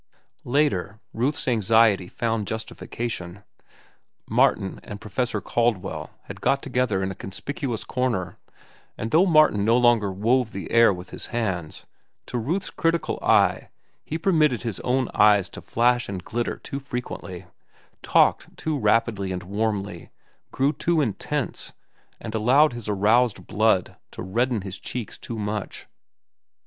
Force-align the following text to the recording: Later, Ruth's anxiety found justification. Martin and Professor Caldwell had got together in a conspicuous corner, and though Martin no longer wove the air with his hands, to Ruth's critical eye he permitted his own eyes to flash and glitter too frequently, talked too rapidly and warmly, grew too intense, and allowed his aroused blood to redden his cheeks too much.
Later, 0.47 0.99
Ruth's 1.13 1.47
anxiety 1.47 2.07
found 2.07 2.47
justification. 2.47 3.43
Martin 4.27 4.79
and 4.83 4.99
Professor 4.99 5.41
Caldwell 5.41 6.09
had 6.23 6.41
got 6.41 6.63
together 6.63 7.03
in 7.03 7.11
a 7.11 7.13
conspicuous 7.13 7.83
corner, 7.83 8.39
and 8.97 9.11
though 9.11 9.27
Martin 9.27 9.63
no 9.63 9.77
longer 9.77 10.11
wove 10.11 10.53
the 10.53 10.71
air 10.71 10.91
with 10.91 11.11
his 11.11 11.27
hands, 11.27 11.85
to 12.25 12.39
Ruth's 12.39 12.71
critical 12.71 13.19
eye 13.21 13.69
he 14.03 14.17
permitted 14.17 14.63
his 14.63 14.79
own 14.79 15.07
eyes 15.13 15.49
to 15.49 15.61
flash 15.61 16.09
and 16.09 16.23
glitter 16.23 16.57
too 16.57 16.79
frequently, 16.79 17.45
talked 18.01 18.57
too 18.57 18.79
rapidly 18.79 19.31
and 19.31 19.43
warmly, 19.43 20.09
grew 20.51 20.73
too 20.73 20.99
intense, 20.99 21.73
and 22.19 22.33
allowed 22.33 22.73
his 22.73 22.89
aroused 22.89 23.45
blood 23.45 23.97
to 24.13 24.23
redden 24.23 24.61
his 24.61 24.79
cheeks 24.79 25.19
too 25.19 25.37
much. 25.37 25.85